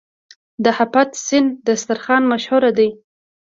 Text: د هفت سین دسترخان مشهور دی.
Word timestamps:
د 0.63 0.65
هفت 0.77 1.09
سین 1.27 1.45
دسترخان 1.67 2.21
مشهور 2.31 2.63
دی. 2.77 2.89